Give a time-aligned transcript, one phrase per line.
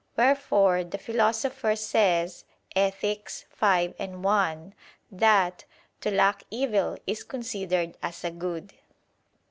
[0.17, 2.43] Wherefore the Philosopher says
[2.75, 3.29] (Ethic.
[3.55, 4.73] v, 1)
[5.11, 5.65] that
[5.99, 8.73] "to lack evil is considered as a good."